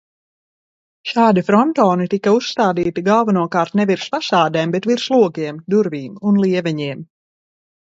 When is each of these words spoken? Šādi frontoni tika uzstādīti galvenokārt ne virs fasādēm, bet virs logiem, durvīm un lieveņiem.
Šādi 1.11 1.43
frontoni 1.49 2.07
tika 2.15 2.33
uzstādīti 2.39 3.05
galvenokārt 3.11 3.79
ne 3.83 3.89
virs 3.93 4.11
fasādēm, 4.17 4.77
bet 4.79 4.93
virs 4.95 5.09
logiem, 5.19 5.65
durvīm 5.75 6.21
un 6.33 6.47
lieveņiem. 6.47 7.11